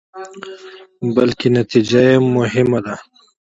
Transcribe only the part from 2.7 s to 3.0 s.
ده.